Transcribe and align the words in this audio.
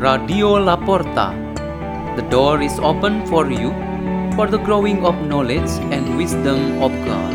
Radio 0.00 0.56
La 0.56 0.78
Porta. 0.80 1.36
The 2.16 2.24
door 2.32 2.62
is 2.62 2.78
open 2.80 3.26
for 3.26 3.52
you 3.52 3.68
for 4.32 4.46
the 4.48 4.56
growing 4.56 5.04
of 5.04 5.12
knowledge 5.28 5.68
and 5.92 6.16
wisdom 6.16 6.80
of 6.80 6.88
God. 7.04 7.34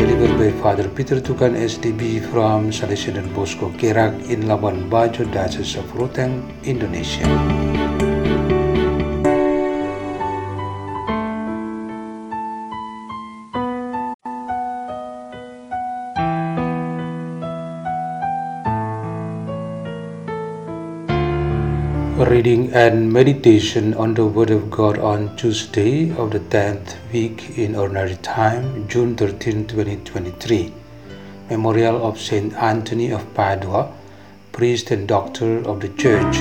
Delivered 0.00 0.32
by 0.40 0.50
Father 0.64 0.88
Peter 0.88 1.20
Tukan 1.20 1.60
SDB 1.60 2.24
from 2.32 2.72
Salesian 2.72 3.28
Bosco 3.34 3.68
Kerak 3.76 4.16
in 4.32 4.48
Labuan 4.48 4.88
Bajo, 4.88 5.28
Diocese 5.30 5.76
of 5.76 5.84
Ruteng, 5.92 6.48
Indonesia. 6.64 7.87
Reading 22.26 22.72
and 22.72 23.12
meditation 23.12 23.94
on 23.94 24.12
the 24.14 24.26
Word 24.26 24.50
of 24.50 24.68
God 24.72 24.98
on 24.98 25.36
Tuesday 25.36 26.10
of 26.16 26.32
the 26.32 26.40
10th 26.40 26.96
week 27.12 27.56
in 27.56 27.76
Ordinary 27.76 28.16
Time, 28.16 28.88
June 28.88 29.16
13, 29.16 29.68
2023. 29.68 30.72
Memorial 31.48 32.04
of 32.04 32.18
Saint 32.18 32.54
Anthony 32.54 33.12
of 33.12 33.22
Padua, 33.34 33.92
priest 34.50 34.90
and 34.90 35.06
doctor 35.06 35.58
of 35.58 35.80
the 35.80 35.90
Church. 35.90 36.38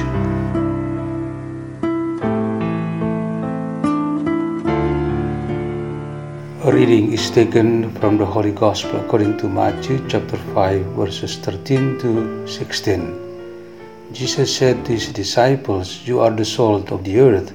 A 6.66 6.72
reading 6.73 7.14
is 7.14 7.30
taken 7.30 7.94
from 8.00 8.17
the 8.17 8.25
Holy 8.25 8.52
Gospel 8.52 9.00
according 9.00 9.38
to 9.38 9.48
Matthew 9.48 10.03
chapter 10.09 10.38
5 10.38 10.86
verses 10.98 11.36
13 11.38 12.00
to 12.00 12.48
16. 12.48 13.27
Jesus 14.13 14.55
said 14.55 14.86
to 14.86 14.94
his 14.94 15.11
disciples, 15.11 16.08
You 16.08 16.22
are 16.22 16.31
the 16.31 16.45
salt 16.45 16.91
of 16.94 17.03
the 17.03 17.19
earth, 17.19 17.52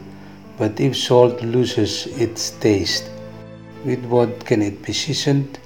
but 0.59 0.79
if 0.79 0.97
salt 0.97 1.41
loses 1.43 2.07
its 2.19 2.51
taste, 2.51 3.11
with 3.87 4.05
what 4.05 4.45
can 4.45 4.61
it 4.61 4.83
be 4.83 4.93
seasoned? 4.93 5.59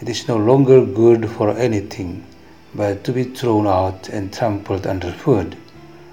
It 0.00 0.08
is 0.08 0.26
no 0.26 0.36
longer 0.36 0.84
good 0.84 1.30
for 1.30 1.50
anything 1.50 2.26
but 2.74 3.04
to 3.04 3.12
be 3.12 3.24
thrown 3.24 3.66
out 3.66 4.08
and 4.08 4.32
trampled 4.32 4.86
underfoot. 4.86 5.54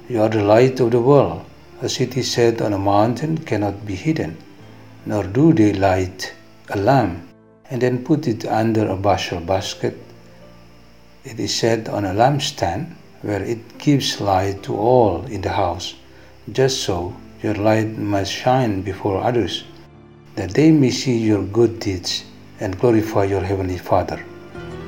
You 0.07 0.21
are 0.21 0.29
the 0.29 0.43
light 0.43 0.79
of 0.79 0.91
the 0.91 1.01
world. 1.01 1.43
A 1.81 1.89
city 1.89 2.21
set 2.21 2.61
on 2.61 2.73
a 2.73 2.77
mountain 2.77 3.39
cannot 3.39 3.85
be 3.85 3.95
hidden, 3.95 4.37
nor 5.05 5.23
do 5.23 5.51
they 5.51 5.73
light 5.73 6.31
a 6.69 6.77
lamp 6.77 7.27
and 7.71 7.81
then 7.81 8.05
put 8.05 8.27
it 8.27 8.45
under 8.45 8.87
a 8.87 8.95
bushel 8.95 9.39
basket. 9.41 9.97
It 11.23 11.39
is 11.39 11.53
set 11.55 11.89
on 11.89 12.05
a 12.05 12.13
lampstand 12.13 12.93
where 13.25 13.41
it 13.41 13.79
gives 13.79 14.21
light 14.21 14.61
to 14.61 14.77
all 14.77 15.25
in 15.25 15.41
the 15.41 15.49
house. 15.49 15.95
Just 16.51 16.83
so, 16.83 17.15
your 17.41 17.55
light 17.55 17.97
must 17.97 18.31
shine 18.31 18.83
before 18.83 19.17
others, 19.17 19.63
that 20.35 20.51
they 20.51 20.69
may 20.69 20.91
see 20.91 21.17
your 21.17 21.43
good 21.43 21.79
deeds 21.79 22.23
and 22.59 22.79
glorify 22.79 23.23
your 23.23 23.41
Heavenly 23.41 23.79
Father. 23.79 24.23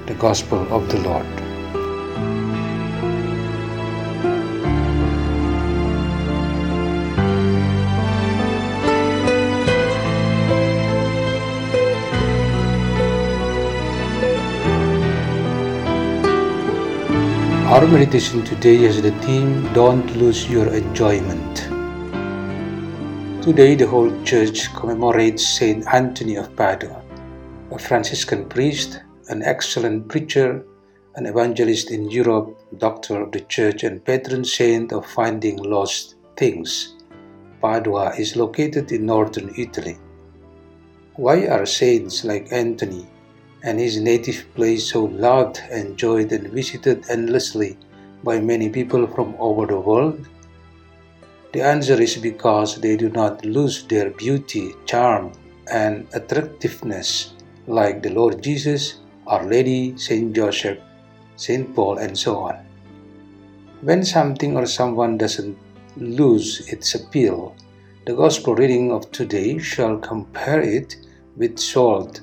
The 0.05 0.13
Gospel 0.13 0.71
of 0.71 0.87
the 0.87 0.99
Lord. 0.99 2.56
Our 17.67 17.85
meditation 17.85 18.45
today 18.45 18.77
has 18.83 19.01
the 19.01 19.11
theme 19.23 19.73
Don't 19.73 20.15
Lose 20.15 20.49
Your 20.49 20.73
Enjoyment. 20.73 21.57
Today, 23.43 23.75
the 23.75 23.85
whole 23.85 24.09
church 24.23 24.73
commemorates 24.73 25.45
Saint 25.45 25.85
Anthony 25.93 26.37
of 26.37 26.55
Padua, 26.55 27.03
a 27.69 27.77
Franciscan 27.77 28.47
priest, 28.47 29.01
an 29.27 29.43
excellent 29.43 30.07
preacher, 30.07 30.65
an 31.15 31.25
evangelist 31.25 31.91
in 31.91 32.09
Europe, 32.09 32.57
doctor 32.77 33.21
of 33.21 33.33
the 33.33 33.41
church, 33.41 33.83
and 33.83 34.05
patron 34.05 34.45
saint 34.45 34.93
of 34.93 35.05
finding 35.05 35.57
lost 35.57 36.15
things. 36.37 36.95
Padua 37.61 38.15
is 38.17 38.37
located 38.37 38.93
in 38.93 39.05
northern 39.05 39.53
Italy. 39.57 39.97
Why 41.17 41.47
are 41.47 41.65
saints 41.65 42.23
like 42.23 42.53
Anthony 42.53 43.05
and 43.63 43.79
his 43.79 43.99
native 43.99 44.45
place 44.55 44.91
so 44.91 45.05
loved, 45.05 45.61
enjoyed, 45.71 46.31
and 46.31 46.47
visited 46.49 47.05
endlessly 47.09 47.77
by 48.23 48.39
many 48.39 48.69
people 48.69 49.07
from 49.07 49.35
over 49.39 49.65
the 49.65 49.79
world? 49.79 50.27
The 51.53 51.61
answer 51.61 51.99
is 52.01 52.17
because 52.17 52.79
they 52.79 52.95
do 52.97 53.09
not 53.09 53.43
lose 53.45 53.83
their 53.87 54.11
beauty, 54.11 54.75
charm, 54.85 55.31
and 55.71 56.07
attractiveness 56.13 57.33
like 57.67 58.03
the 58.03 58.11
Lord 58.11 58.41
Jesus, 58.41 59.01
Our 59.25 59.45
Lady, 59.45 59.97
Saint 59.97 60.35
Joseph, 60.35 60.79
Saint 61.35 61.73
Paul, 61.75 61.97
and 61.97 62.17
so 62.17 62.37
on. 62.37 62.57
When 63.81 64.03
something 64.03 64.57
or 64.57 64.65
someone 64.65 65.17
doesn't 65.17 65.57
lose 65.97 66.67
its 66.67 66.95
appeal, 66.95 67.55
the 68.05 68.15
Gospel 68.15 68.55
reading 68.55 68.91
of 68.91 69.11
today 69.11 69.57
shall 69.57 69.97
compare 69.97 70.61
it 70.61 70.95
with 71.35 71.59
salt 71.59 72.21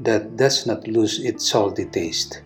that 0.00 0.36
does 0.36 0.66
not 0.66 0.86
lose 0.88 1.20
its 1.20 1.48
salty 1.48 1.84
taste. 1.84 2.42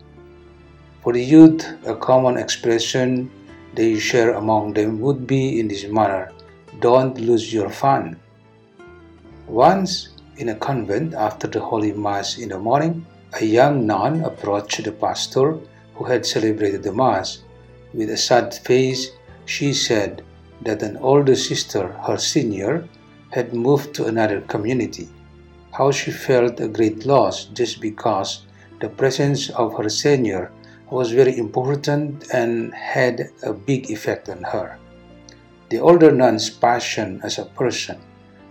For 1.03 1.13
the 1.13 1.25
youth, 1.25 1.65
a 1.87 1.97
common 1.97 2.37
expression 2.37 3.31
they 3.75 3.99
share 3.99 4.35
among 4.35 4.75
them 4.75 5.01
would 5.01 5.27
be 5.27 5.61
in 5.61 5.69
this 5.69 5.85
manner 5.87 6.33
Don't 6.81 7.19
lose 7.19 7.53
your 7.53 7.71
fun. 7.71 8.21
Once, 9.47 10.11
in 10.37 10.51
a 10.51 10.55
convent 10.55 11.15
after 11.15 11.49
the 11.49 11.61
Holy 11.61 11.93
Mass 11.93 12.39
in 12.39 12.51
the 12.51 12.59
morning, 12.59 13.07
a 13.41 13.45
young 13.45 13.87
nun 13.87 14.23
approached 14.25 14.85
the 14.85 14.93
pastor 14.93 15.59
who 15.95 16.05
had 16.05 16.27
celebrated 16.27 16.83
the 16.83 16.93
Mass. 16.93 17.43
With 17.95 18.11
a 18.11 18.17
sad 18.17 18.55
face, 18.55 19.11
she 19.47 19.73
said 19.73 20.23
that 20.63 20.83
an 20.83 20.99
older 20.99 21.35
sister, 21.35 21.89
her 22.07 22.19
senior, 22.19 22.87
had 23.31 23.55
moved 23.55 23.95
to 23.95 24.07
another 24.07 24.41
community 24.43 25.09
how 25.78 25.93
she 25.93 26.11
felt 26.11 26.59
a 26.59 26.66
great 26.66 27.06
loss 27.06 27.44
just 27.55 27.81
because 27.81 28.43
the 28.81 28.89
presence 28.89 29.49
of 29.50 29.78
her 29.78 29.89
senior 29.89 30.50
was 30.91 31.12
very 31.12 31.39
important 31.39 32.27
and 32.33 32.75
had 32.75 33.31
a 33.44 33.53
big 33.53 33.88
effect 33.88 34.28
on 34.28 34.43
her. 34.43 34.77
The 35.71 35.78
older 35.78 36.11
nun's 36.11 36.50
passion 36.50 37.21
as 37.22 37.38
a 37.38 37.44
person 37.44 38.00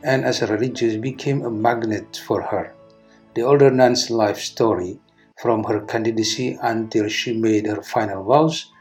and 0.04 0.24
as 0.24 0.42
a 0.42 0.48
religious 0.48 0.96
became 0.96 1.44
a 1.44 1.52
magnet 1.52 2.22
for 2.26 2.42
her. 2.42 2.74
The 3.36 3.42
older 3.42 3.72
nun's 3.72 4.10
life 4.10 4.40
story, 4.40 4.98
from 5.42 5.66
her 5.66 5.82
candidacy 5.82 6.58
until 6.62 7.10
she 7.10 7.34
made 7.34 7.68
her 7.68 7.84
final 7.84 8.24
vows 8.24 8.72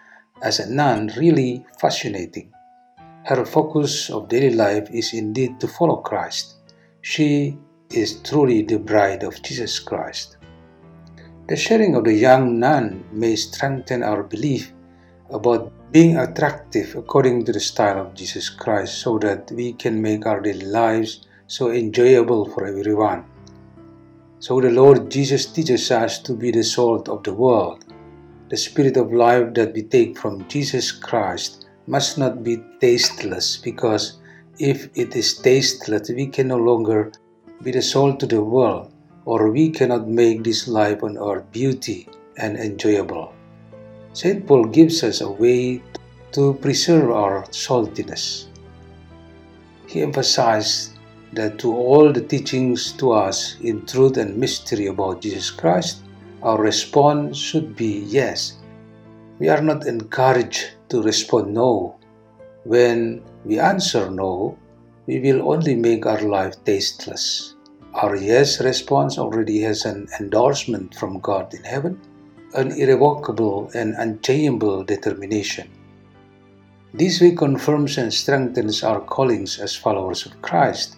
as 0.40 0.60
a 0.60 0.70
nun, 0.70 1.10
really 1.18 1.66
fascinating. 1.80 2.52
Her 3.24 3.44
focus 3.44 4.08
of 4.08 4.28
daily 4.28 4.54
life 4.54 4.88
is 4.92 5.12
indeed 5.14 5.58
to 5.60 5.66
follow 5.66 5.96
Christ. 5.96 6.54
She 7.02 7.58
is 7.90 8.20
truly 8.20 8.62
the 8.62 8.78
bride 8.78 9.22
of 9.22 9.42
Jesus 9.42 9.78
Christ. 9.78 10.36
The 11.48 11.56
sharing 11.56 11.94
of 11.94 12.04
the 12.04 12.12
young 12.12 12.58
nun 12.58 13.04
may 13.12 13.36
strengthen 13.36 14.02
our 14.02 14.22
belief 14.22 14.72
about 15.30 15.72
being 15.92 16.16
attractive 16.16 16.94
according 16.96 17.44
to 17.44 17.52
the 17.52 17.60
style 17.60 18.00
of 18.00 18.14
Jesus 18.14 18.50
Christ 18.50 18.98
so 18.98 19.18
that 19.18 19.50
we 19.52 19.72
can 19.72 20.02
make 20.02 20.26
our 20.26 20.40
daily 20.40 20.66
lives 20.66 21.26
so 21.46 21.70
enjoyable 21.70 22.50
for 22.50 22.66
everyone. 22.66 23.24
So 24.40 24.60
the 24.60 24.70
Lord 24.70 25.10
Jesus 25.10 25.46
teaches 25.46 25.90
us 25.90 26.18
to 26.20 26.34
be 26.34 26.50
the 26.50 26.64
salt 26.64 27.08
of 27.08 27.22
the 27.22 27.32
world. 27.32 27.84
The 28.48 28.56
spirit 28.56 28.96
of 28.96 29.12
life 29.12 29.54
that 29.54 29.72
we 29.72 29.82
take 29.82 30.18
from 30.18 30.46
Jesus 30.48 30.92
Christ 30.92 31.66
must 31.86 32.18
not 32.18 32.42
be 32.42 32.62
tasteless 32.80 33.56
because 33.56 34.18
if 34.58 34.88
it 34.94 35.14
is 35.14 35.38
tasteless, 35.38 36.10
we 36.10 36.26
can 36.26 36.48
no 36.48 36.56
longer 36.56 37.12
be 37.62 37.70
the 37.70 37.82
salt 37.82 38.20
to 38.20 38.26
the 38.26 38.42
world, 38.42 38.92
or 39.24 39.50
we 39.50 39.70
cannot 39.70 40.08
make 40.08 40.44
this 40.44 40.68
life 40.68 41.02
on 41.02 41.18
earth 41.18 41.44
beauty 41.52 42.08
and 42.38 42.56
enjoyable. 42.56 43.32
St. 44.12 44.46
Paul 44.46 44.66
gives 44.66 45.02
us 45.02 45.20
a 45.20 45.30
way 45.30 45.82
to 46.32 46.54
preserve 46.54 47.10
our 47.10 47.44
saltiness. 47.50 48.46
He 49.86 50.02
emphasized 50.02 50.98
that 51.32 51.58
to 51.58 51.74
all 51.74 52.12
the 52.12 52.20
teachings 52.20 52.92
to 52.92 53.12
us 53.12 53.56
in 53.60 53.84
truth 53.86 54.16
and 54.16 54.36
mystery 54.36 54.86
about 54.86 55.20
Jesus 55.20 55.50
Christ, 55.50 56.02
our 56.42 56.60
response 56.60 57.36
should 57.36 57.76
be 57.76 58.04
yes. 58.06 58.58
We 59.38 59.48
are 59.48 59.60
not 59.60 59.86
encouraged 59.86 60.72
to 60.88 61.02
respond 61.02 61.52
no. 61.52 61.96
When 62.64 63.22
we 63.44 63.58
answer 63.58 64.10
no, 64.10 64.58
we 65.06 65.20
will 65.20 65.52
only 65.52 65.74
make 65.74 66.04
our 66.04 66.20
life 66.20 66.54
tasteless. 66.64 67.54
Our 67.94 68.16
yes 68.16 68.60
response 68.60 69.18
already 69.18 69.60
has 69.60 69.84
an 69.84 70.08
endorsement 70.20 70.94
from 70.96 71.20
God 71.20 71.54
in 71.54 71.62
heaven, 71.62 72.00
an 72.54 72.72
irrevocable 72.72 73.70
and 73.74 73.94
unchangeable 73.94 74.84
determination. 74.84 75.70
This 76.92 77.20
way 77.20 77.32
confirms 77.32 77.98
and 77.98 78.12
strengthens 78.12 78.82
our 78.82 79.00
callings 79.00 79.58
as 79.60 79.76
followers 79.76 80.26
of 80.26 80.40
Christ. 80.42 80.96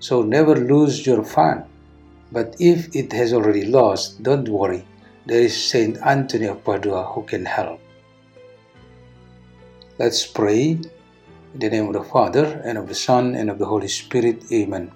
So 0.00 0.22
never 0.22 0.56
lose 0.56 1.06
your 1.06 1.24
fun. 1.24 1.64
But 2.32 2.56
if 2.58 2.94
it 2.94 3.12
has 3.12 3.32
already 3.32 3.64
lost, 3.64 4.22
don't 4.22 4.48
worry. 4.48 4.84
There 5.24 5.40
is 5.40 5.70
Saint 5.70 5.98
Anthony 6.04 6.46
of 6.46 6.62
Padua 6.64 7.04
who 7.04 7.22
can 7.22 7.44
help. 7.44 7.80
Let's 9.98 10.26
pray. 10.26 10.78
In 11.56 11.60
the 11.60 11.70
name 11.70 11.86
of 11.86 11.94
the 11.94 12.04
Father, 12.04 12.60
and 12.66 12.76
of 12.76 12.86
the 12.86 12.94
Son, 12.94 13.34
and 13.34 13.48
of 13.48 13.58
the 13.58 13.64
Holy 13.64 13.88
Spirit. 13.88 14.44
Amen. 14.52 14.92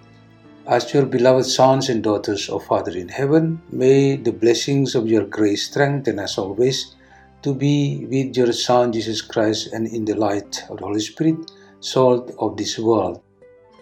As 0.67 0.93
your 0.93 1.07
beloved 1.07 1.47
sons 1.47 1.89
and 1.89 2.03
daughters 2.03 2.51
of 2.51 2.67
Father 2.67 2.93
in 2.93 3.09
heaven, 3.09 3.63
may 3.73 4.17
the 4.17 4.33
blessings 4.33 4.95
of 4.95 5.09
your 5.09 5.25
grace 5.25 5.71
strengthen 5.71 6.19
us 6.19 6.37
always 6.37 6.97
to 7.41 7.55
be 7.55 8.05
with 8.11 8.37
your 8.37 8.53
Son 8.53 8.93
Jesus 8.93 9.23
Christ 9.23 9.73
and 9.73 9.87
in 9.87 10.05
the 10.05 10.15
light 10.15 10.63
of 10.69 10.77
the 10.77 10.85
Holy 10.85 11.01
Spirit, 11.01 11.51
salt 11.81 12.31
of 12.39 12.59
this 12.59 12.79
world, 12.79 13.23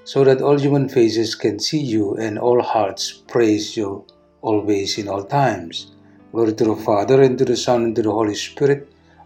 so 0.05 0.23
that 0.23 0.41
all 0.41 0.57
human 0.57 0.89
faces 0.89 1.35
can 1.35 1.59
see 1.59 1.81
you 1.81 2.15
and 2.15 2.39
all 2.39 2.63
hearts 2.63 3.11
praise 3.27 3.77
you 3.77 4.07
always 4.43 4.99
in 4.99 5.09
all 5.09 5.25
times. 5.25 5.91
Glory 6.31 6.53
to 6.53 6.65
the 6.65 6.77
Father, 6.77 7.23
and 7.23 7.37
to 7.39 7.45
the 7.45 7.57
Son, 7.57 7.83
and 7.83 7.97
to 7.97 8.03
the 8.03 8.13
Holy 8.13 8.37
Spirit, 8.37 8.89